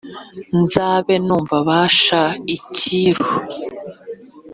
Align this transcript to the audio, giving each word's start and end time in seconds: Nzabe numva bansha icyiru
Nzabe 0.61 1.15
numva 1.25 1.55
bansha 1.67 2.21
icyiru 2.55 3.25